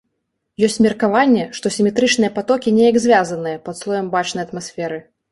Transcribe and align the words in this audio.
Ёсць 0.67 0.77
меркаванне, 0.85 1.43
што 1.57 1.71
сіметрычныя 1.75 2.31
патокі 2.37 2.73
неяк 2.77 2.97
звязаныя 3.03 3.59
пад 3.67 3.77
слоем 3.81 4.09
бачнай 4.15 4.43
атмасферы. 4.49 4.99